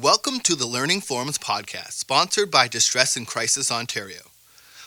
[0.00, 4.22] Welcome to the Learning Forums podcast, sponsored by Distress and Crisis Ontario.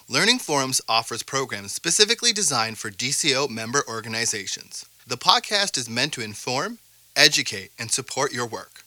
[0.10, 4.86] Learning Forums offers programs specifically designed for DCO member organizations.
[5.08, 6.80] The podcast is meant to inform,
[7.16, 8.84] educate, and support your work.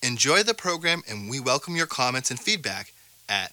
[0.00, 2.92] Enjoy the program, and we welcome your comments and feedback
[3.28, 3.52] at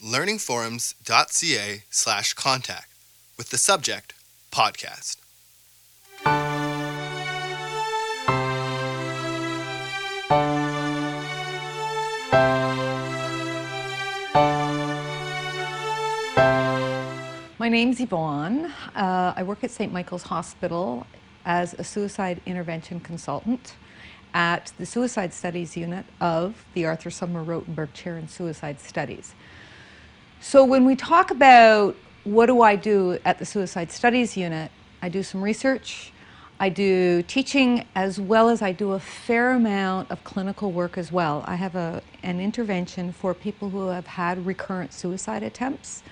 [0.00, 2.92] learningforums.ca slash contact
[3.36, 4.14] with the subject
[4.52, 5.16] podcast.
[17.66, 18.66] My name's Yvonne.
[18.94, 19.92] Uh, I work at St.
[19.92, 21.04] Michael's Hospital
[21.44, 23.74] as a suicide intervention consultant
[24.34, 29.34] at the Suicide Studies Unit of the Arthur Sommer Rotenberg Chair in Suicide Studies.
[30.40, 34.70] So, when we talk about what do I do at the Suicide Studies Unit,
[35.02, 36.12] I do some research,
[36.60, 41.10] I do teaching, as well as I do a fair amount of clinical work as
[41.10, 41.42] well.
[41.48, 46.04] I have a, an intervention for people who have had recurrent suicide attempts.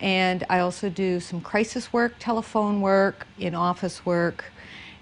[0.00, 4.44] And I also do some crisis work, telephone work, in office work,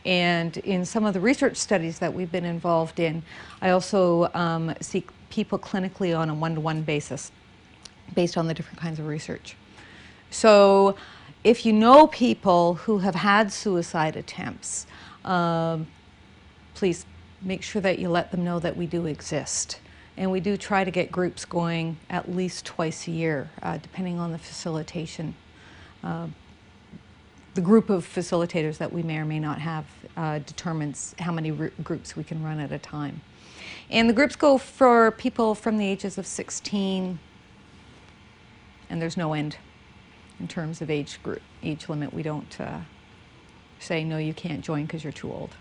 [0.05, 3.23] and in some of the research studies that we've been involved in,
[3.61, 7.31] I also um, see people clinically on a one to one basis
[8.15, 9.57] based on the different kinds of research.
[10.31, 10.97] So,
[11.45, 14.87] if you know people who have had suicide attempts,
[15.25, 15.87] um,
[16.75, 17.07] please
[17.43, 19.79] make sure that you let them know that we do exist.
[20.19, 24.19] And we do try to get groups going at least twice a year, uh, depending
[24.19, 25.37] on the facilitation.
[26.03, 26.27] Uh,
[27.55, 31.53] the group of facilitators that we may or may not have uh, determines how many
[31.85, 33.21] groups we can run at a time.
[33.91, 37.21] And the groups go for people from the ages of 16,
[38.91, 39.57] and there's no end
[40.41, 42.13] in terms of age group, age limit.
[42.13, 42.81] We don't uh,
[43.79, 45.55] say, no, you can't join because you're too old.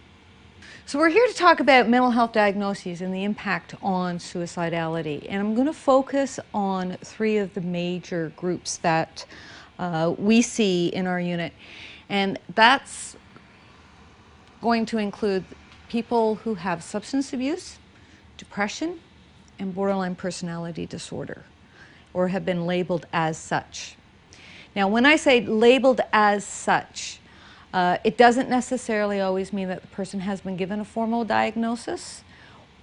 [0.85, 5.25] So we're here to talk about mental health diagnoses and the impact on suicidality.
[5.27, 9.25] And I'm going to focus on three of the major groups that
[9.79, 11.51] uh, we see in our unit.
[12.09, 13.17] And that's
[14.61, 15.43] going to include
[15.89, 17.79] people who have substance abuse,
[18.37, 18.99] depression,
[19.59, 21.43] and borderline personality disorder,
[22.13, 23.95] or have been labeled as such.
[24.75, 27.19] Now, when I say labeled as such,
[27.73, 32.23] uh, it doesn't necessarily always mean that the person has been given a formal diagnosis,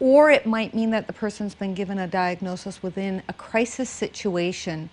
[0.01, 4.91] or it might mean that the person's been given a diagnosis within a crisis situation,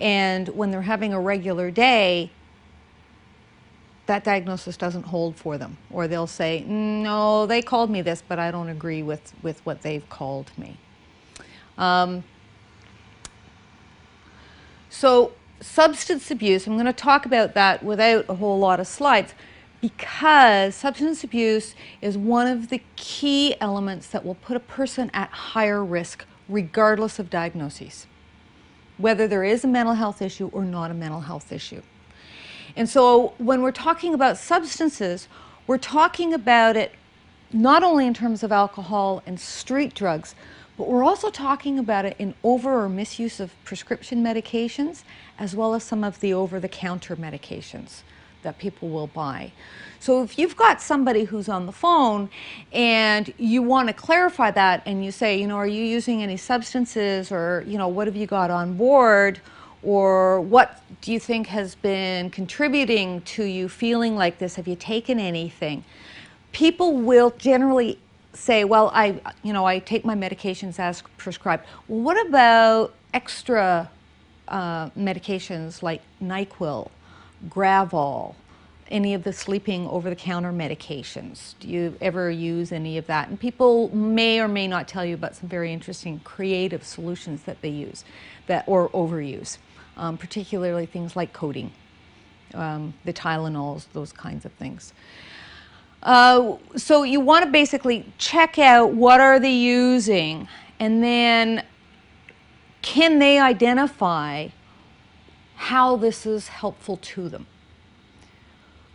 [0.00, 2.30] and when they're having a regular day,
[4.06, 5.76] that diagnosis doesn't hold for them.
[5.90, 9.82] Or they'll say, no, they called me this, but I don't agree with, with what
[9.82, 10.76] they've called me.
[11.78, 12.22] Um,
[14.90, 15.32] so
[15.64, 19.34] substance abuse, I'm going to talk about that without a whole lot of slides
[19.80, 25.30] because substance abuse is one of the key elements that will put a person at
[25.30, 28.06] higher risk regardless of diagnoses,
[28.98, 31.82] whether there is a mental health issue or not a mental health issue.
[32.76, 35.28] And so when we're talking about substances,
[35.66, 36.92] we're talking about it
[37.52, 40.34] not only in terms of alcohol and street drugs,
[40.76, 45.04] but we're also talking about it in over or misuse of prescription medications,
[45.38, 48.02] as well as some of the over the counter medications
[48.42, 49.52] that people will buy.
[50.00, 52.28] So if you've got somebody who's on the phone
[52.72, 56.36] and you want to clarify that and you say, you know, are you using any
[56.36, 59.40] substances or, you know, what have you got on board?
[59.82, 64.56] Or what do you think has been contributing to you feeling like this?
[64.56, 65.84] Have you taken anything?
[66.52, 67.98] People will generally
[68.34, 71.64] say, well, I, you know, I take my medications as prescribed.
[71.86, 73.90] What about extra
[74.48, 76.90] uh, medications like NyQuil,
[77.48, 78.34] Gravol,
[78.88, 81.54] any of the sleeping over-the-counter medications?
[81.60, 83.28] Do you ever use any of that?
[83.28, 87.62] And people may or may not tell you about some very interesting creative solutions that
[87.62, 88.04] they use,
[88.46, 89.58] that or overuse,
[89.96, 91.72] um, particularly things like codeine,
[92.52, 94.92] um, the Tylenols, those kinds of things.
[96.04, 100.46] Uh, so you want to basically check out what are they using
[100.78, 101.64] and then
[102.82, 104.48] can they identify
[105.56, 107.46] how this is helpful to them.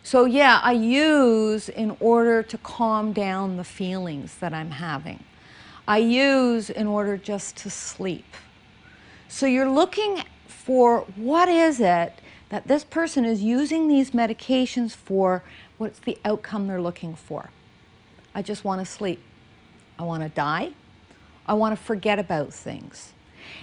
[0.03, 5.23] So yeah, I use in order to calm down the feelings that I'm having.
[5.87, 8.35] I use in order just to sleep.
[9.27, 15.43] So you're looking for what is it that this person is using these medications for
[15.79, 17.49] What's the outcome they're looking for?
[18.35, 19.21] I just want to sleep.
[19.97, 20.73] I want to die.
[21.47, 23.13] I want to forget about things.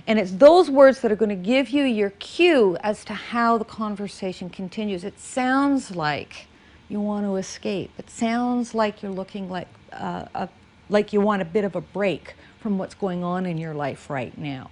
[0.07, 3.59] And it's those words that are going to give you your cue as to how
[3.59, 5.05] the conversation continues.
[5.05, 6.47] It sounds like
[6.89, 7.91] you want to escape.
[7.99, 10.49] It sounds like you're looking like, uh, a,
[10.89, 14.09] like you want a bit of a break from what's going on in your life
[14.09, 14.71] right now.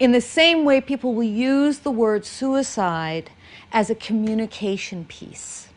[0.00, 3.30] In the same way, people will use the word suicide
[3.72, 5.67] as a communication piece.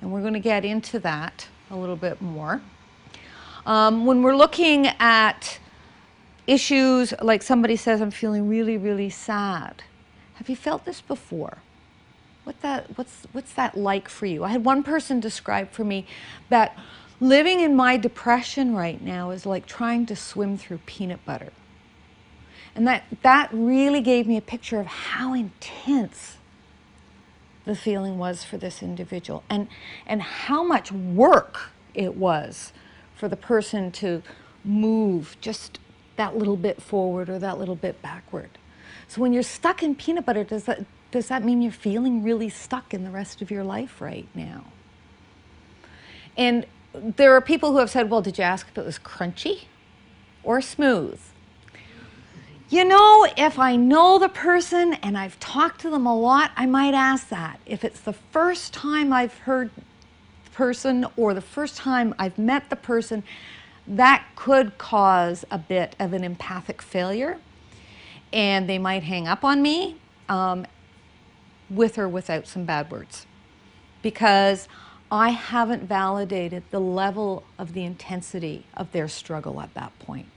[0.00, 2.60] And we're going to get into that a little bit more.
[3.66, 5.58] Um, when we're looking at
[6.46, 9.82] issues like somebody says, I'm feeling really, really sad.
[10.34, 11.58] Have you felt this before?
[12.44, 14.44] What that, what's, what's that like for you?
[14.44, 16.06] I had one person describe for me
[16.48, 16.78] that
[17.20, 21.52] living in my depression right now is like trying to swim through peanut butter.
[22.74, 26.37] And that, that really gave me a picture of how intense
[27.68, 29.68] the feeling was for this individual and,
[30.06, 32.72] and how much work it was
[33.14, 34.22] for the person to
[34.64, 35.78] move just
[36.16, 38.48] that little bit forward or that little bit backward.
[39.06, 42.48] So when you're stuck in peanut butter, does that, does that mean you're feeling really
[42.48, 44.64] stuck in the rest of your life right now?
[46.38, 49.64] And there are people who have said, well, did you ask if it was crunchy
[50.42, 51.20] or smooth?
[52.70, 56.66] You know, if I know the person and I've talked to them a lot, I
[56.66, 57.60] might ask that.
[57.64, 59.70] If it's the first time I've heard
[60.44, 63.22] the person or the first time I've met the person,
[63.86, 67.38] that could cause a bit of an empathic failure
[68.34, 69.96] and they might hang up on me
[70.28, 70.66] um,
[71.70, 73.26] with or without some bad words
[74.02, 74.68] because
[75.10, 80.28] I haven't validated the level of the intensity of their struggle at that point.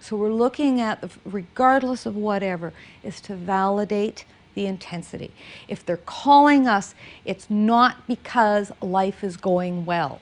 [0.00, 4.24] So we're looking at, the, regardless of whatever, is to validate
[4.54, 5.30] the intensity.
[5.68, 6.94] If they're calling us,
[7.24, 10.20] it's not because life is going well.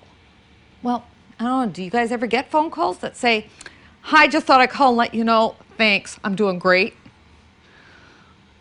[0.82, 1.04] Well,
[1.38, 3.46] I don't know, do you guys ever get phone calls that say,
[4.02, 6.94] Hi, just thought I'd call and let you know, thanks, I'm doing great?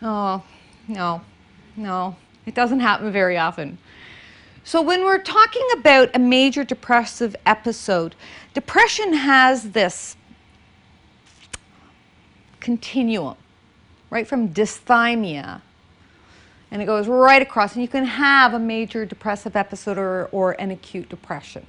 [0.02, 0.42] Oh,
[0.86, 1.22] no,
[1.76, 2.16] no,
[2.46, 3.78] it doesn't happen very often.
[4.62, 8.14] So, when we're talking about a major depressive episode,
[8.52, 10.17] depression has this
[12.60, 13.36] continuum,
[14.10, 15.62] right from dysthymia,
[16.70, 20.52] and it goes right across, and you can have a major depressive episode or, or
[20.60, 21.66] an acute depression.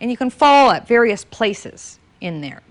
[0.00, 2.62] And you can fall at various places in there.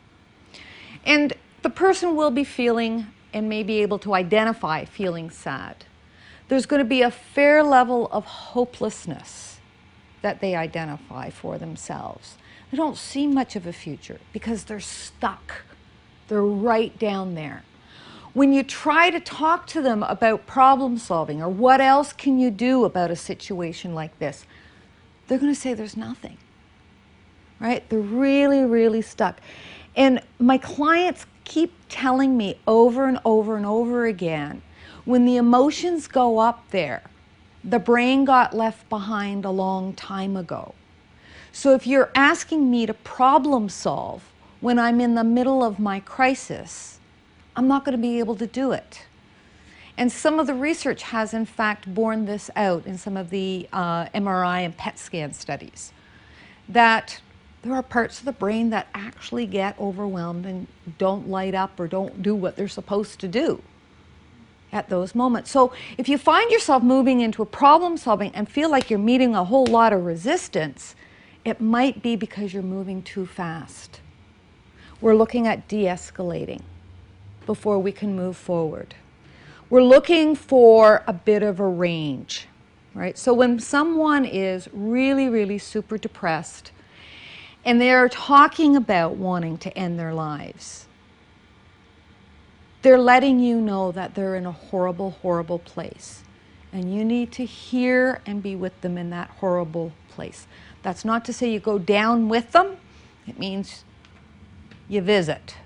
[1.05, 1.33] And
[1.63, 5.85] the person will be feeling and may be able to identify feeling sad.
[6.47, 9.59] There's going to be a fair level of hopelessness
[10.21, 12.37] that they identify for themselves.
[12.69, 15.63] They don't see much of a future because they're stuck.
[16.27, 17.63] They're right down there.
[18.33, 22.49] When you try to talk to them about problem solving or what else can you
[22.49, 24.45] do about a situation like this,
[25.27, 26.37] they're going to say there's nothing.
[27.59, 27.87] Right?
[27.89, 29.39] They're really, really stuck.
[29.95, 34.61] And my clients keep telling me over and over and over again
[35.05, 37.03] when the emotions go up there,
[37.63, 40.73] the brain got left behind a long time ago.
[41.51, 44.32] So if you're asking me to problem solve
[44.63, 46.97] when I'm in the middle of my crisis,
[47.53, 49.05] I'm not going to be able to do it.
[49.97, 53.67] And some of the research has, in fact, borne this out in some of the
[53.73, 55.91] uh, MRI and PET scan studies
[56.69, 57.19] that
[57.61, 60.67] there are parts of the brain that actually get overwhelmed and
[60.97, 63.61] don't light up or don't do what they're supposed to do
[64.71, 65.51] at those moments.
[65.51, 69.35] So if you find yourself moving into a problem solving and feel like you're meeting
[69.35, 70.95] a whole lot of resistance,
[71.43, 73.99] it might be because you're moving too fast.
[75.03, 76.61] We're looking at de escalating
[77.45, 78.95] before we can move forward.
[79.69, 82.47] We're looking for a bit of a range,
[82.93, 83.17] right?
[83.17, 86.71] So when someone is really, really super depressed,
[87.65, 90.87] and they're talking about wanting to end their lives.
[92.81, 96.23] They're letting you know that they're in a horrible, horrible place.
[96.71, 100.47] And you need to hear and be with them in that horrible place.
[100.81, 102.77] That's not to say you go down with them,
[103.27, 103.83] it means
[104.93, 105.57] you visit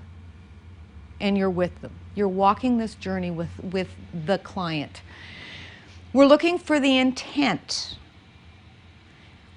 [1.19, 1.91] and you're with them.
[2.15, 3.89] You're walking this journey with, with
[4.25, 5.01] the client.
[6.13, 7.97] We're looking for the intent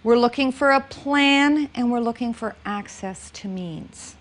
[0.02, 4.16] we're looking for a plan and we're looking for access to means.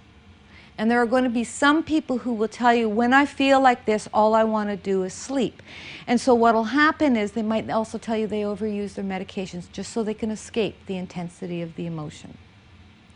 [0.77, 3.61] And there are going to be some people who will tell you, when I feel
[3.61, 5.61] like this, all I want to do is sleep.
[6.07, 9.71] And so what will happen is they might also tell you they overuse their medications
[9.71, 12.37] just so they can escape the intensity of the emotion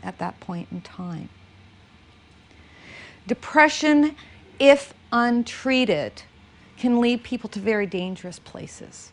[0.02, 1.28] at that point in time.
[3.26, 4.16] Depression,
[4.58, 6.22] if untreated,
[6.76, 9.12] can lead people to very dangerous places.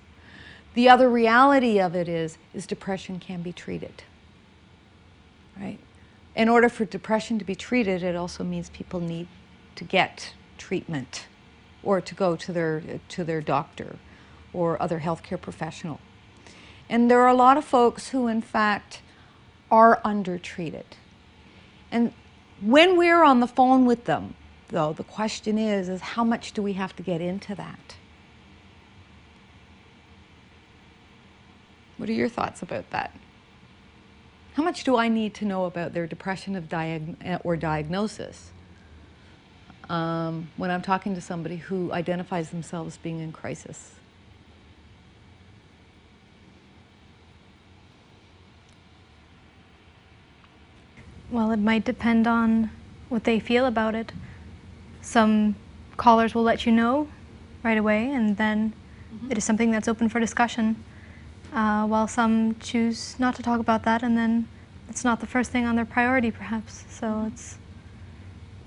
[0.74, 4.04] The other reality of it is, is depression can be treated.
[5.60, 5.80] Right?
[6.36, 9.28] In order for depression to be treated, it also means people need
[9.76, 11.28] to get treatment
[11.84, 13.98] or to go to their, to their doctor
[14.54, 16.00] or other healthcare professional.
[16.90, 19.02] And there are a lot of folks who, in fact,
[19.70, 20.98] are undertreated.
[21.92, 22.14] And
[22.62, 24.36] When we're on the phone with them,
[24.70, 27.96] though, the question is, is how much do we have to get into that?
[31.98, 33.16] What are your thoughts about that?
[34.54, 38.52] How much do I need to know about their depression of diag- or diagnosis
[39.90, 43.94] um, when I'm talking to somebody who identifies themselves being in crisis?
[51.32, 52.70] Well, it might depend on
[53.08, 54.12] what they feel about it.
[55.02, 55.56] Some
[55.96, 57.08] callers will let you know
[57.64, 58.74] right away, and then
[59.14, 59.32] mm-hmm.
[59.32, 60.84] it is something that's open for discussion
[61.54, 64.48] uh, while some choose not to talk about that, and then
[64.90, 66.86] it's not the first thing on their priority, perhaps.
[66.90, 67.58] So it's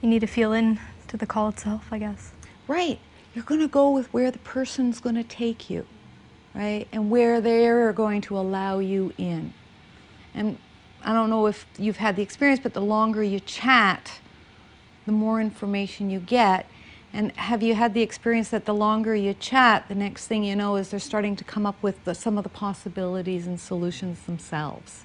[0.00, 2.33] you need to feel in to the call itself, I guess.
[2.66, 2.99] Right.
[3.35, 5.87] You're going to go with where the person's going to take you,
[6.54, 6.87] right?
[6.92, 9.52] And where they're going to allow you in.
[10.35, 10.59] And
[11.04, 14.20] I don't know if you've had the experience, but the longer you chat,
[15.06, 16.66] the more information you get.
[17.12, 20.56] And have you had the experience that the longer you chat, the next thing you
[20.56, 24.23] know is they're starting to come up with the, some of the possibilities and solutions
[24.23, 25.04] themselves?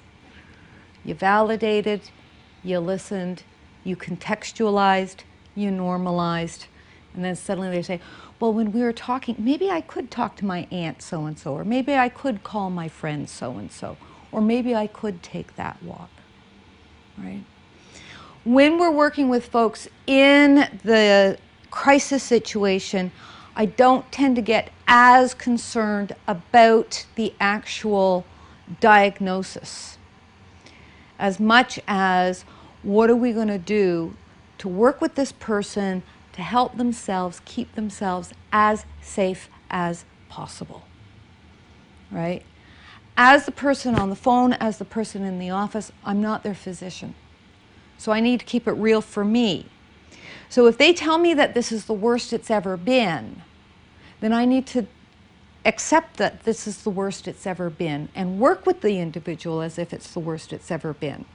[1.04, 2.00] You validated,
[2.64, 3.42] you listened,
[3.84, 5.18] you contextualized,
[5.54, 6.66] you normalized,
[7.14, 8.00] and then suddenly they say,
[8.38, 11.52] well, when we were talking, maybe I could talk to my aunt so and so,
[11.52, 13.96] or maybe I could call my friend so and so,
[14.32, 16.10] or maybe I could take that walk,
[17.18, 17.44] right?
[18.44, 21.38] When we're working with folks in the
[21.70, 23.12] crisis situation,
[23.54, 28.24] I don't tend to get as concerned about the actual
[28.80, 29.98] diagnosis
[31.20, 32.44] as much as
[32.82, 34.16] what are we going to do
[34.58, 40.82] to work with this person to help themselves keep themselves as safe as possible.
[42.10, 42.42] Right?
[43.22, 46.54] As the person on the phone, as the person in the office, I'm not their
[46.54, 47.14] physician.
[47.98, 49.66] So I need to keep it real for me.
[50.48, 53.42] So if they tell me that this is the worst it's ever been,
[54.20, 54.86] then I need to
[55.66, 59.78] accept that this is the worst it's ever been and work with the individual as
[59.78, 61.26] if it's the worst it's ever been.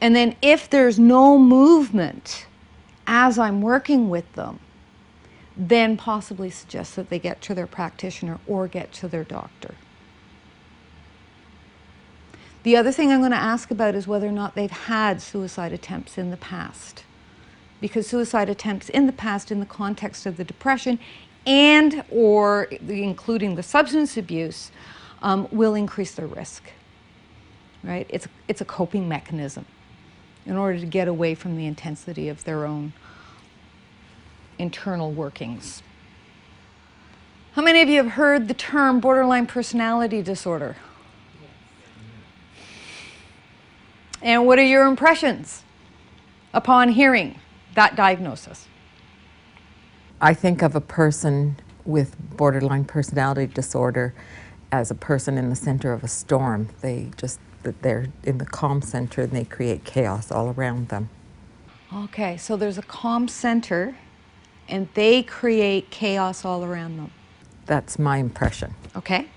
[0.00, 2.46] And then if there's no movement
[3.06, 4.58] as I'm working with them,
[5.56, 9.76] then possibly suggest that they get to their practitioner or get to their doctor.
[12.62, 15.72] The other thing I'm going to ask about is whether or not they've had suicide
[15.72, 17.04] attempts in the past.
[17.80, 20.98] Because suicide attempts in the past in the context of the depression
[21.44, 24.70] and or the, including the substance abuse
[25.22, 26.72] um, will increase their risk
[27.82, 28.06] right?
[28.08, 29.66] It's, it's a coping mechanism
[30.46, 32.92] in order to get away from the intensity of their own
[34.58, 35.82] internal workings.
[37.52, 40.76] How many of you have heard the term borderline personality disorder
[44.22, 45.64] and what are your impressions
[46.54, 47.38] upon hearing
[47.74, 48.68] that diagnosis?
[50.20, 54.14] I think of a person with borderline personality disorder
[54.70, 56.68] as a person in the center of a storm.
[56.80, 57.40] They just
[57.82, 61.08] they're in the calm center and they create chaos all around them.
[61.94, 63.96] Okay, so there's a calm center
[64.68, 67.10] and they create chaos all around them.
[67.66, 68.74] That's my impression.
[68.96, 69.28] Okay.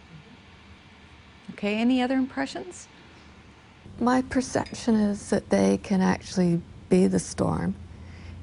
[1.52, 2.88] Okay, any other impressions?
[4.00, 7.76] My perception is that they can actually be the storm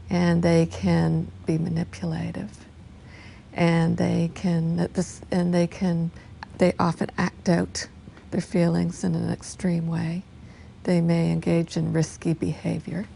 [0.09, 2.65] and they can be manipulative
[3.53, 4.89] and they can
[5.31, 6.11] and they can
[6.57, 7.87] they often act out
[8.31, 10.23] their feelings in an extreme way.
[10.85, 13.07] They may engage in risky behavior.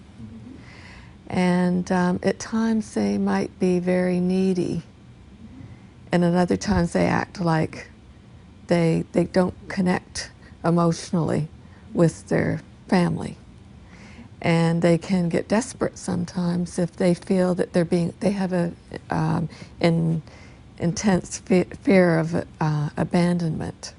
[1.28, 4.82] And um, at times they might be very needy
[6.12, 7.88] and at other times they act like
[8.66, 10.30] they they don't connect
[10.62, 11.48] emotionally
[11.96, 13.36] with their family.
[14.42, 18.72] And they can get desperate sometimes if they feel that they're being they have a
[19.10, 19.48] um,
[19.80, 20.22] in,
[20.78, 23.94] intense fe- fear of uh, abandonment.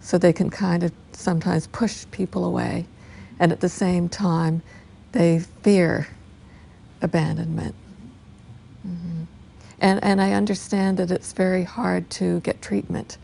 [0.00, 2.86] So they can kind of sometimes push people away.
[3.38, 4.62] And at the same time
[5.12, 6.08] they fear
[7.02, 7.74] abandonment.
[8.86, 9.24] Mm-hmm.
[9.80, 13.18] and, and i understand that it's very hard to get treatment.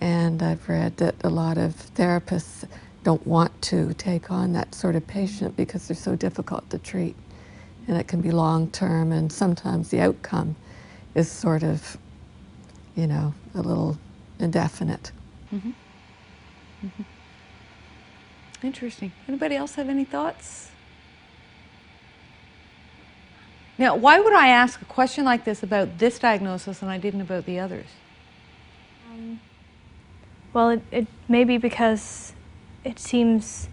[0.00, 2.64] And i've read that a lot of therapists
[3.06, 7.14] don't want to take on that sort of patient because they're so difficult to treat.
[7.86, 10.56] And it can be long term, and sometimes the outcome
[11.14, 11.96] is sort of,
[12.96, 13.96] you know, a little
[14.40, 15.12] indefinite.
[15.54, 15.70] Mm-hmm.
[16.84, 17.02] Mm-hmm.
[18.66, 19.12] Interesting.
[19.28, 20.72] Anybody else have any thoughts?
[23.78, 27.20] Now, why would I ask a question like this about this diagnosis and I didn't
[27.20, 27.86] about the others?
[29.12, 29.38] Um,
[30.52, 32.32] well, it, it may be because
[32.86, 33.68] it seems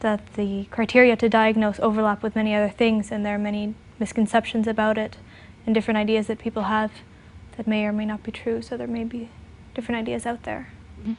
[0.00, 4.66] that the criteria to diagnose overlap with many other things, and there are many misconceptions
[4.66, 5.18] about it
[5.66, 6.90] and different ideas that people have
[7.56, 8.62] that may or may not be true.
[8.62, 9.28] So there may be
[9.74, 10.68] different ideas out there.
[11.00, 11.14] Mm-hmm.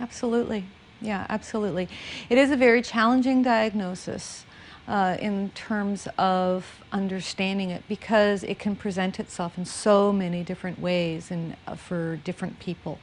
[0.00, 0.64] Absolutely.
[1.00, 1.88] Yeah, absolutely.
[2.28, 4.44] It is a very challenging diagnosis
[4.88, 10.80] uh, in terms of understanding it because it can present itself in so many different
[10.80, 12.98] ways and uh, for different people.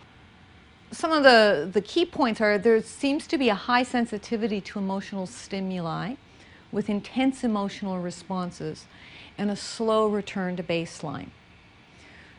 [0.91, 4.79] Some of the, the key points are there seems to be a high sensitivity to
[4.79, 6.15] emotional stimuli
[6.71, 8.85] with intense emotional responses
[9.37, 11.29] and a slow return to baseline.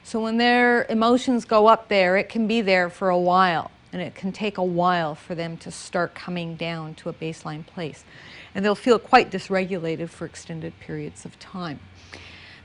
[0.04, 4.02] So when their emotions go up there, it can be there for a while and
[4.02, 8.04] it can take a while for them to start coming down to a baseline place.
[8.54, 11.80] And they'll feel quite dysregulated for extended periods of time.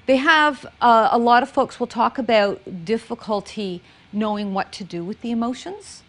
[0.06, 5.03] They have, uh, a lot of folks will talk about difficulty knowing what to do
[5.03, 6.03] with the emotions.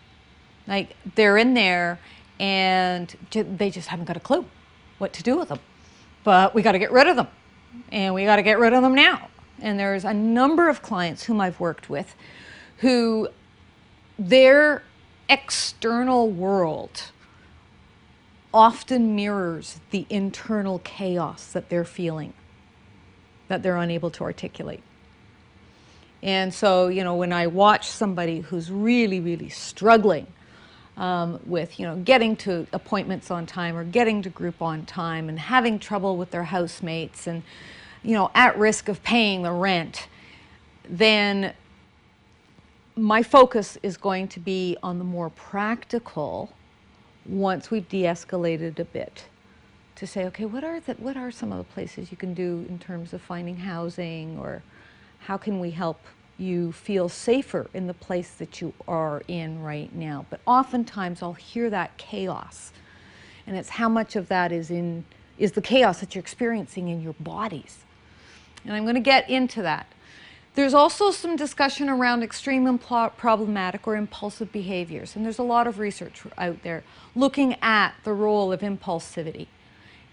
[0.66, 1.98] Like they're in there
[2.38, 4.44] and they just haven't got a clue
[4.98, 5.60] what to do with them.
[6.24, 7.28] But we got to get rid of them.
[7.92, 9.28] And we got to get rid of them now.
[9.60, 12.14] And there's a number of clients whom I've worked with
[12.78, 13.28] who
[14.18, 14.82] their
[15.28, 17.10] external world
[18.52, 22.32] often mirrors the internal chaos that they're feeling,
[23.48, 24.82] that they're unable to articulate.
[26.22, 30.26] And so, you know, when I watch somebody who's really, really struggling
[30.96, 35.28] um, with, you know, getting to appointments on time or getting to group on time
[35.28, 37.42] and having trouble with their housemates and,
[38.02, 40.08] you know, at risk of paying the rent,
[40.88, 41.54] then
[42.96, 46.52] my focus is going to be on the more practical
[47.26, 49.26] once we've de-escalated a bit
[49.94, 52.64] to say okay what are the, what are some of the places you can do
[52.68, 54.62] in terms of finding housing or
[55.20, 56.00] how can we help
[56.38, 60.26] you feel safer in the place that you are in right now?
[60.30, 62.72] But oftentimes I'll hear that chaos
[63.48, 65.04] and it's how much of that is in
[65.38, 67.78] is the chaos that you're experiencing in your bodies.
[68.64, 69.86] And I'm going to get into that.
[70.54, 75.78] There's also some discussion around extreme problematic or impulsive behaviors, and there's a lot of
[75.78, 76.82] research out there
[77.14, 79.46] looking at the role of impulsivity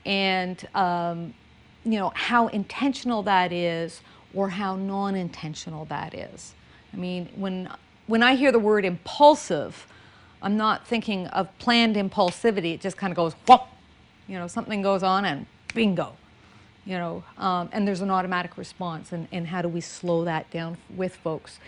[0.06, 1.34] and um,
[1.84, 4.02] you know how intentional that is
[4.36, 6.54] or how non-intentional that is.
[6.94, 7.70] I mean, when
[8.08, 9.88] when I hear the word impulsive,
[10.42, 12.74] I'm not thinking of planned impulsivity.
[12.74, 13.64] It just kind of goes whoop,
[14.28, 16.14] you know, something goes on and bingo
[16.86, 20.50] you know, um, and there's an automatic response, and, and how do we slow that
[20.52, 21.60] down with folks?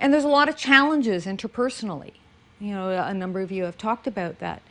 [0.00, 2.12] And there's a lot of challenges interpersonally.
[2.60, 4.62] You know, a number of you have talked about that.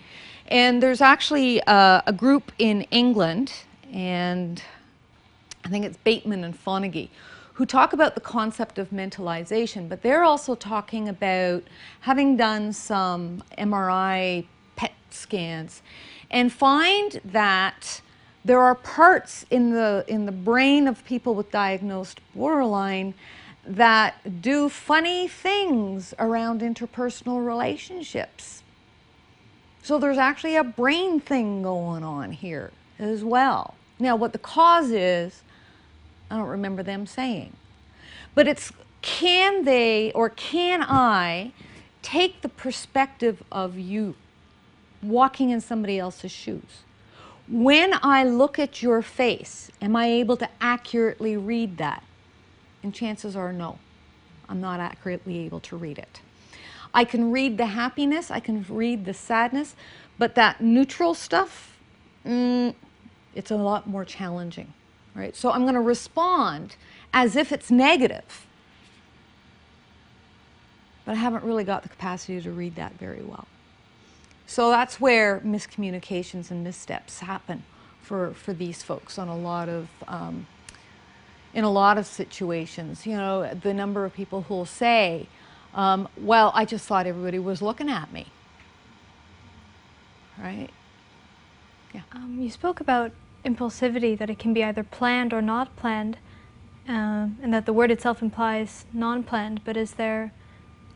[0.47, 3.53] And there's actually uh, a group in England,
[3.91, 4.61] and
[5.65, 7.09] I think it's Bateman and Fonagy,
[7.53, 11.63] who talk about the concept of mentalization, but they're also talking about
[12.01, 14.45] having done some MRI
[14.75, 15.81] PET scans
[16.31, 18.01] and find that
[18.43, 23.13] there are parts in the, in the brain of people with diagnosed borderline
[23.65, 28.63] that do funny things around interpersonal relationships.
[29.81, 33.75] So there's actually a brain thing going on here as well.
[33.99, 35.43] Now, what the cause is,
[36.33, 37.53] I don't remember them saying.
[38.33, 38.71] But it's
[39.03, 41.51] can they or can I
[42.01, 44.15] take the perspective of you
[45.03, 46.81] walking in somebody else's shoes?
[47.47, 52.01] When I look at your face, am I able to accurately read that?
[52.81, 53.77] And chances are no,
[54.49, 56.21] I'm not accurately able to read it.
[56.95, 59.75] I can read the happiness, I can read the sadness,
[60.17, 61.77] but that neutral stuff,
[62.25, 62.73] mm,
[63.35, 64.73] it's a lot more challenging,
[65.15, 65.35] right?
[65.35, 66.75] So I'm going to respond
[67.13, 68.45] as if it's negative,
[71.05, 73.47] but I haven't really got the capacity to read that very well.
[74.45, 77.63] So that's where miscommunications and missteps happen
[78.01, 80.47] for, for these folks on a lot of, um,
[81.53, 83.05] in a lot of situations.
[83.05, 85.27] You know, the number of people who will say,
[85.73, 88.27] um, well, I just thought everybody was looking at me.
[90.37, 90.69] Right?
[91.93, 92.01] Yeah.
[92.11, 93.11] Um, you spoke about
[93.45, 96.17] impulsivity, that it can be either planned or not planned,
[96.87, 100.31] um, and that the word itself implies non planned, but is there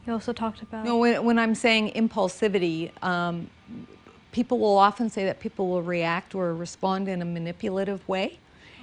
[0.07, 0.85] you also talked about.
[0.85, 3.49] No, when, when I'm saying impulsivity, um,
[4.31, 8.39] people will often say that people will react or respond in a manipulative way.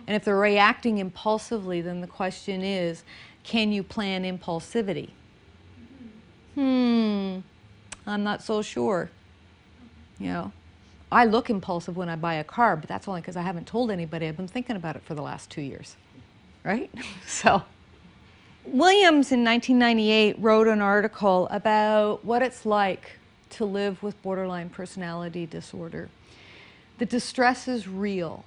[0.07, 3.05] And if they're reacting impulsively, then the question is,
[3.43, 5.11] can you plan impulsivity?
[6.55, 7.39] Hmm,
[8.07, 9.11] I'm not so sure.
[10.19, 10.53] You know,
[11.15, 13.93] I look impulsive when I buy a car, but that's only because I haven't told
[13.93, 14.27] anybody.
[14.27, 15.95] I've been thinking about it for the last two years,
[16.65, 16.91] right?
[17.27, 17.63] so.
[18.67, 23.13] Williams in 1998 wrote an article about what it's like
[23.51, 26.09] to live with borderline personality disorder.
[26.99, 28.45] The distress is real.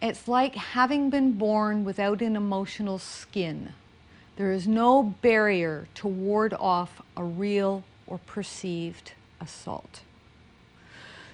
[0.00, 3.74] It's like having been born without an emotional skin.
[4.34, 10.00] There is no barrier to ward off a real or perceived assault.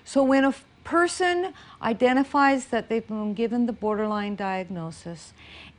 [0.08, 5.34] So when a person identifies that they've been given the borderline diagnosis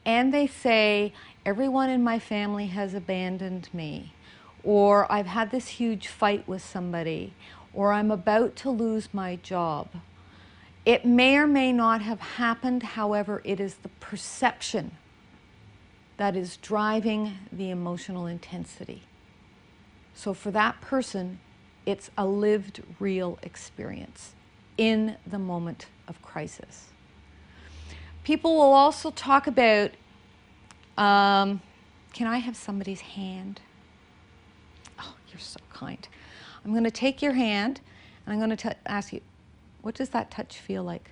[0.06, 1.14] and they say,
[1.48, 4.14] everyone in my family has abandoned me,
[4.64, 7.34] or I've had this huge fight with somebody,
[7.74, 9.88] or I'm about to lose my job,
[10.86, 14.92] it may or may not have happened, however, it is the perception
[16.18, 19.02] that is driving the emotional intensity.
[20.14, 21.40] So for that person,
[21.90, 24.36] it's a lived, real experience
[24.78, 26.90] in the moment of crisis.
[28.24, 29.90] People will also talk about
[31.00, 31.62] um,
[32.14, 33.60] can I have somebody's hand?
[35.00, 36.08] Oh, you're so kind.
[36.64, 37.82] I'm going to take your hand
[38.24, 39.22] and I'm going to ask you,
[39.82, 41.10] what does that touch feel like?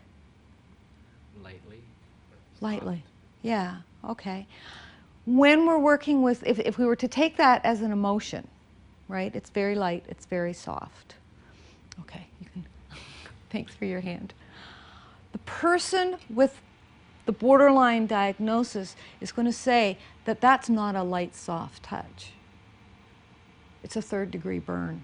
[1.41, 1.81] Lightly.
[2.61, 3.03] Lightly.
[3.41, 4.45] Yeah, okay.
[5.25, 8.47] When we're working with, if, if we were to take that as an emotion,
[9.07, 11.15] right, it's very light, it's very soft.
[12.01, 12.65] Okay, you can,
[13.49, 14.33] thanks for your hand.
[15.31, 16.61] The person with
[17.25, 22.31] the borderline diagnosis is going to say that that's not a light, soft touch.
[23.83, 25.03] It's a third degree burn,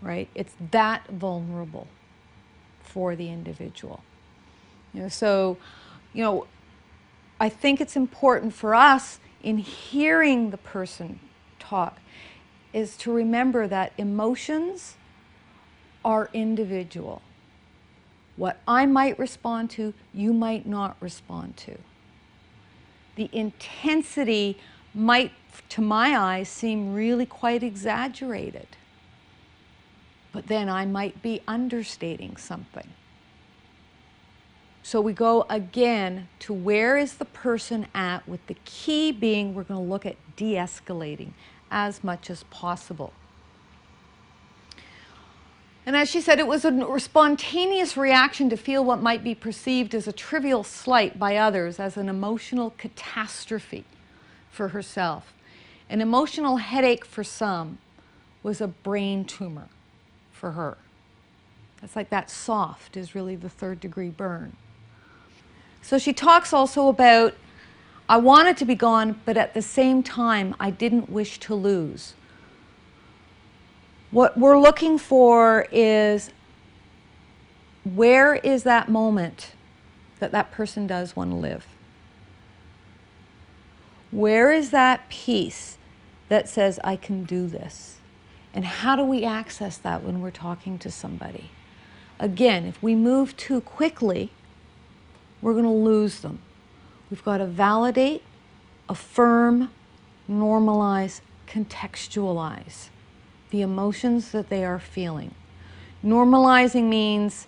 [0.00, 0.28] right?
[0.34, 1.88] It's that vulnerable
[2.80, 4.02] for the individual.
[4.94, 5.58] You know, so,
[6.12, 6.46] you know,
[7.40, 11.18] I think it's important for us in hearing the person
[11.58, 11.98] talk
[12.72, 14.96] is to remember that emotions
[16.04, 17.22] are individual.
[18.36, 21.76] What I might respond to, you might not respond to.
[23.16, 24.58] The intensity
[24.94, 25.32] might,
[25.68, 28.68] to my eyes, seem really quite exaggerated
[30.32, 32.88] but then I might be understating something.
[34.82, 39.62] So we go again to where is the person at, with the key being we're
[39.62, 41.32] going to look at de escalating
[41.72, 43.12] as much as possible.
[45.84, 49.96] And as she said, it was a spontaneous reaction to feel what might be perceived
[49.96, 53.84] as a trivial slight by others as an emotional catastrophe
[54.48, 55.34] for herself.
[55.90, 57.78] An emotional headache for some
[58.44, 59.68] was a brain tumor
[60.30, 60.78] for her.
[61.82, 64.56] It's like that soft is really the third degree burn.
[65.82, 67.34] So she talks also about
[68.12, 72.12] I wanted to be gone, but at the same time, I didn't wish to lose.
[74.10, 76.28] What we're looking for is
[77.84, 79.52] where is that moment
[80.18, 81.66] that that person does want to live?
[84.10, 85.78] Where is that piece
[86.28, 87.96] that says, I can do this?
[88.52, 91.50] And how do we access that when we're talking to somebody?
[92.20, 94.32] Again, if we move too quickly,
[95.40, 96.40] we're going to lose them.
[97.12, 98.22] We've got to validate,
[98.88, 99.68] affirm,
[100.30, 102.88] normalize, contextualize
[103.50, 105.34] the emotions that they are feeling.
[106.02, 107.46] Normalizing means,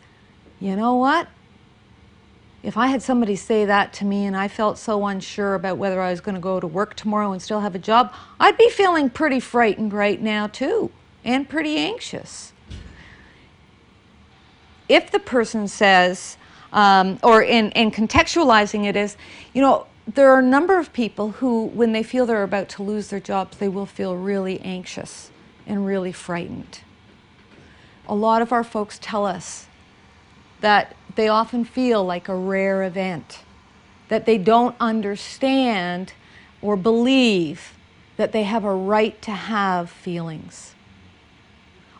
[0.60, 1.28] you know what?
[2.62, 5.98] If I had somebody say that to me and I felt so unsure about whether
[5.98, 8.68] I was going to go to work tomorrow and still have a job, I'd be
[8.68, 10.90] feeling pretty frightened right now, too,
[11.24, 12.52] and pretty anxious.
[14.90, 16.36] If the person says,
[16.74, 19.16] um, or in, in contextualizing it is,
[19.54, 22.82] you know, there are a number of people who, when they feel they're about to
[22.82, 25.30] lose their jobs, they will feel really anxious
[25.66, 26.80] and really frightened.
[28.06, 29.66] A lot of our folks tell us
[30.60, 33.40] that they often feel like a rare event,
[34.08, 36.12] that they don't understand
[36.60, 37.74] or believe
[38.16, 40.74] that they have a right to have feelings.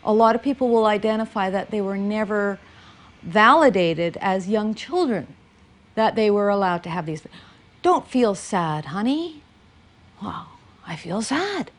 [0.03, 2.59] A lot of people will identify that they were never
[3.25, 5.27] validated as young children,
[5.95, 7.23] that they were allowed to have these.
[7.81, 9.41] Don't feel sad, honey.
[10.21, 10.49] Well,
[10.85, 11.71] I feel sad.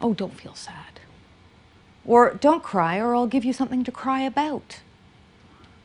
[0.00, 1.00] Oh, don't feel sad.
[2.04, 4.80] Or don't cry, or I'll give you something to cry about.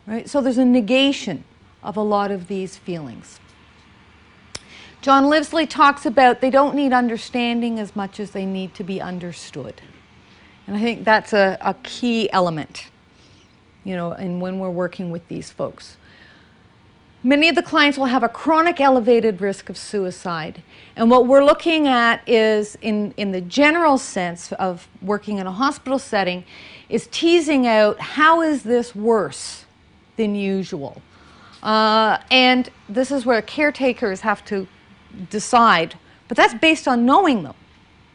[0.08, 0.30] Right?
[0.30, 1.44] So there's a negation
[1.84, 3.40] of a lot of these feelings.
[5.02, 9.00] John Livesley talks about they don't need understanding as much as they need to be
[9.00, 9.82] understood.
[10.66, 12.88] And I think that's a, a key element,
[13.86, 15.96] you know, and when we're working with these folks.
[17.24, 20.62] Many of the clients will have a chronic elevated risk of suicide.
[20.96, 25.52] And what we're looking at is, in, in the general sense of working in a
[25.52, 26.44] hospital setting,
[26.90, 29.66] is teasing out how is this worse
[30.18, 31.02] than usual.
[31.64, 34.68] Uh, and this is where caretakers have to
[35.32, 35.96] decide,
[36.28, 37.56] but that's based on knowing them,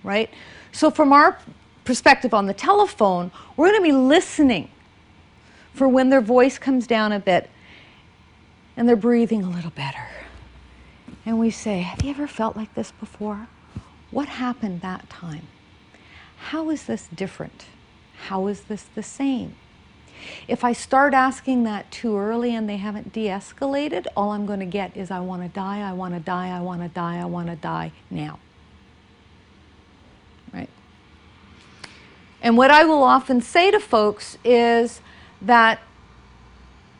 [0.04, 0.30] right?
[0.70, 1.36] So, from our
[1.84, 4.70] perspective on the telephone, we're going to be listening
[5.80, 7.48] for when their voice comes down a bit
[8.76, 10.08] and they're breathing a little better.
[11.24, 13.48] And we say, Have you ever felt like this before?
[14.10, 15.46] What happened that time?
[16.36, 17.64] How is this different?
[18.26, 19.54] How is this the same?
[20.46, 24.60] If I start asking that too early and they haven't de escalated, all I'm going
[24.60, 27.16] to get is I want to die, I want to die, I want to die,
[27.16, 28.38] I want to die now.
[30.52, 30.68] Right?
[32.42, 35.00] And what I will often say to folks is
[35.42, 35.80] that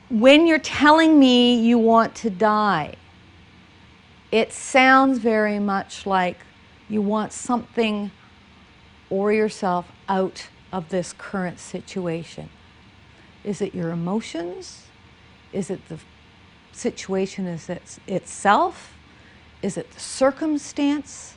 [0.08, 2.94] when you're telling me you want to die,
[4.32, 6.38] it sounds very much like
[6.88, 8.10] you want something
[9.08, 12.48] or yourself out of this current situation.
[13.44, 14.86] Is it your emotions?
[15.52, 15.98] Is it the
[16.72, 18.94] situation is it itself?
[19.62, 21.34] Is it the circumstance?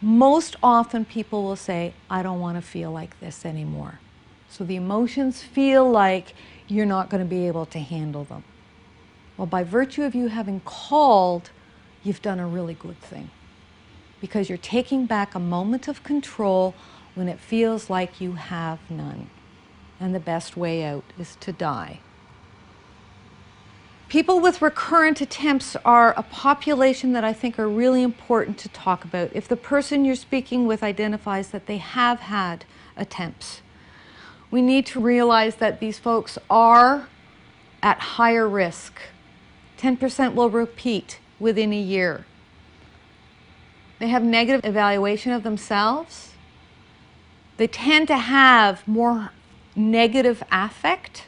[0.00, 4.00] Most often people will say, I don't want to feel like this anymore.
[4.54, 6.32] So the emotions feel like
[6.68, 8.44] you're not going to be able to handle them.
[9.36, 11.50] Well, by virtue of you having called,
[12.04, 13.30] you've done a really good thing
[14.20, 16.72] because you're taking back a moment of control
[17.16, 19.28] when it feels like you have none.
[19.98, 21.98] And the best way out is to die.
[24.08, 29.04] People with recurrent attempts are a population that I think are really important to talk
[29.04, 29.30] about.
[29.34, 32.64] If the person you're speaking with identifies that they have had
[32.96, 33.62] attempts,
[34.54, 37.08] we need to realize that these folks are
[37.82, 39.00] at higher risk.
[39.78, 42.24] 10% will repeat within a year.
[43.98, 46.34] They have negative evaluation of themselves.
[47.56, 49.32] They tend to have more
[49.74, 51.24] negative affect.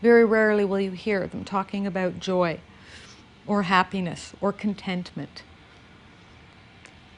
[0.00, 2.60] Very rarely will you hear them talking about joy
[3.46, 5.42] or happiness or contentment.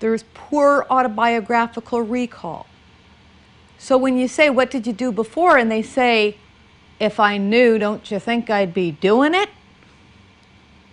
[0.00, 2.66] There's poor autobiographical recall.
[3.80, 5.56] So when you say, What did you do before?
[5.56, 6.36] and they say,
[7.00, 9.48] If I knew, don't you think I'd be doing it?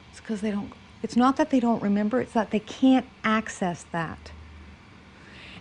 [0.09, 0.71] It's because they don't,
[1.03, 4.31] it's not that they don't remember, it's that they can't access that.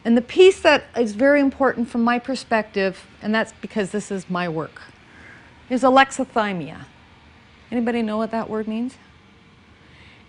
[0.05, 4.31] And the piece that is very important from my perspective, and that's because this is
[4.31, 4.83] my work,
[5.69, 6.85] is alexithymia.
[7.73, 8.95] Anybody know what that word means?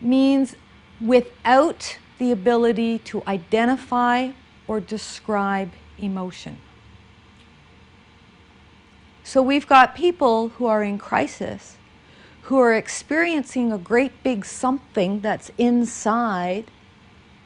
[0.02, 0.56] means
[1.00, 4.30] without the ability to identify
[4.68, 6.58] or describe emotion.
[9.28, 11.76] So we've got people who are in crisis
[12.44, 16.72] who are experiencing a great big something that's inside.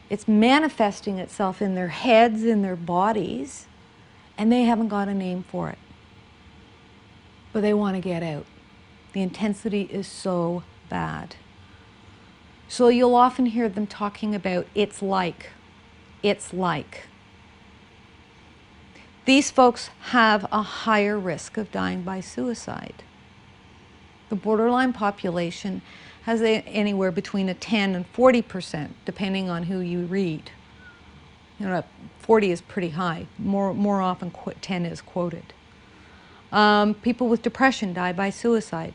[0.07, 3.65] It's manifesting itself in their heads, in their bodies,
[4.37, 5.79] and they haven't got a name for it.
[7.51, 8.45] But they want to get out.
[9.13, 11.35] The intensity is so bad.
[12.67, 15.49] So you'll often hear them talking about it's like,
[16.21, 17.07] it's like.
[19.25, 23.03] These folks have a higher risk of dying by suicide.
[24.29, 25.81] The borderline population
[26.23, 30.51] has a, anywhere between a 10 and 40 percent, depending on who you read.
[31.59, 31.83] You know,
[32.19, 33.27] 40 is pretty high.
[33.37, 35.53] More, more often, 10 is quoted.
[36.51, 38.93] Um, people with depression die by suicide.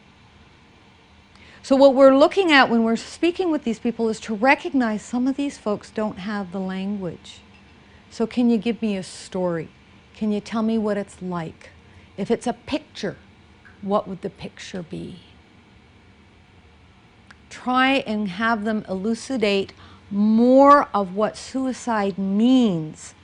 [1.63, 5.27] So, what we're looking at when we're speaking with these people is to recognize some
[5.27, 7.41] of these folks don't have the language.
[8.11, 9.69] So, can you give me a story?
[10.17, 11.71] Can you tell me what it's like?
[12.17, 13.17] If it's a picture,
[13.83, 15.21] what would the picture be?
[17.51, 19.75] Try and have them elucidate
[20.11, 23.15] more of what suicide means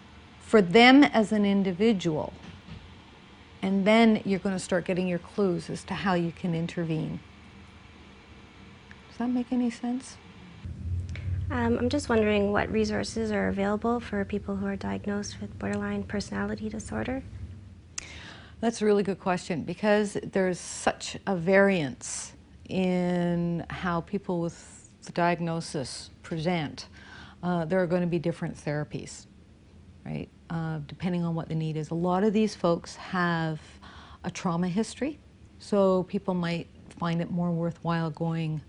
[0.40, 2.34] for them as an individual.
[3.62, 7.20] And then you're going to start getting your clues as to how you can intervene.
[9.08, 10.16] Does that make any sense?
[11.52, 16.02] Um, I'm just wondering what resources are available for people who are diagnosed with borderline
[16.02, 17.22] personality disorder.
[18.60, 22.32] That's a really good question because there's such a variance
[22.70, 26.86] in how people with the diagnosis present.
[27.42, 29.26] Uh, there are going to be different therapies,
[30.06, 30.30] right?
[30.48, 31.90] Uh, depending on what the need is.
[31.90, 33.60] A lot of these folks have
[34.24, 35.18] a trauma history,
[35.58, 36.66] so people might
[36.98, 38.62] find it more worthwhile going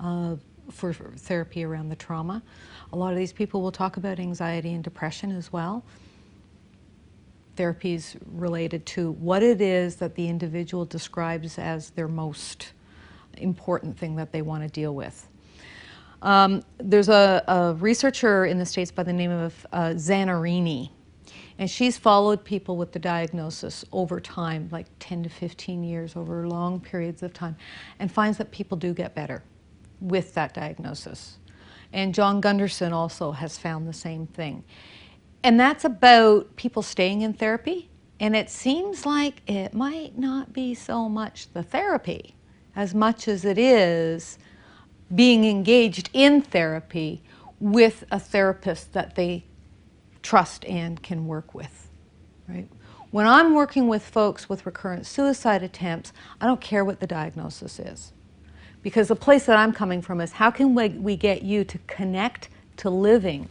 [0.00, 0.36] uh,
[0.70, 2.42] for therapy around the trauma.
[2.92, 5.84] A lot of these people will talk about anxiety and depression as well.
[7.56, 12.72] Therapies related to what it is that the individual describes as their most
[13.36, 15.28] important thing that they want to deal with.
[16.22, 20.90] Um, there's a, a, researcher in the States by the name of uh, Zanarini,
[21.58, 26.46] and she's followed people with the diagnosis over time, like 10 to 15 years, over
[26.46, 27.56] long periods of time,
[27.98, 29.42] and finds that people do get better
[30.00, 31.38] with that diagnosis.
[31.92, 34.64] And John Gunderson also has found the same thing.
[35.42, 40.74] And that's about people staying in therapy And it seems like it might not be
[40.74, 42.36] so much the therapy
[42.76, 44.38] as much as it is
[45.12, 47.22] being engaged in therapy
[47.58, 49.44] with a therapist that they
[50.22, 51.88] trust and can work with,
[52.46, 52.68] right?
[53.10, 57.78] When I'm working with folks with recurrent suicide attempts, I don't care what the diagnosis
[57.80, 58.12] is.
[58.82, 61.78] Because the place that I'm coming from is how can we, we get you to
[61.86, 63.48] connect to living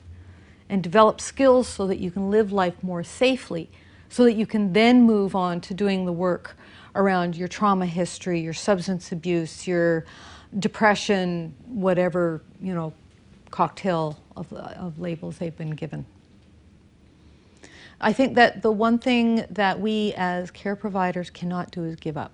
[0.69, 3.69] and develop skills so that you can live life more safely,
[4.09, 6.55] so that you can then move on to doing the work
[6.95, 10.05] around your trauma history, your substance abuse, your
[10.57, 12.91] depression, whatever, you know,
[13.51, 16.05] cocktail of, of labels they've been given.
[18.01, 22.17] I think that the one thing that we as care providers cannot do is give
[22.17, 22.31] up.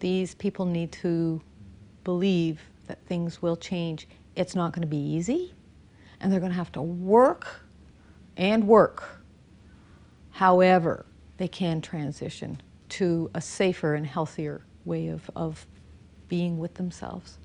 [0.00, 1.40] These people need to
[2.04, 4.08] believe that things will change.
[4.36, 5.54] It's not going to be easy,
[6.20, 7.62] and they're going to have to work
[8.36, 9.22] and work.
[10.30, 11.04] However,
[11.36, 15.66] they can transition to a safer and healthier way of, of
[16.28, 17.38] being with themselves.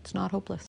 [0.00, 0.66] It's not hopeless.